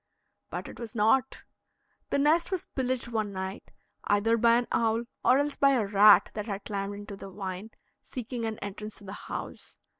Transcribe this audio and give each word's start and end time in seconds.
But 0.49 0.67
it 0.67 0.79
was 0.79 0.95
not; 0.95 1.43
the 2.09 2.17
nest 2.17 2.49
was 2.51 2.65
pillaged 2.73 3.09
one 3.09 3.31
night, 3.31 3.69
either 4.05 4.35
by 4.35 4.55
an 4.55 4.67
owl, 4.71 5.03
or 5.23 5.37
else 5.37 5.55
by 5.55 5.73
a 5.73 5.85
rat 5.85 6.31
that 6.33 6.47
had 6.47 6.65
climbed 6.65 6.95
into 6.95 7.15
the 7.15 7.29
vine, 7.29 7.69
seeking 8.01 8.43
an 8.45 8.57
entrance 8.63 8.95
to 8.97 9.03
the 9.03 9.13
house. 9.29 9.77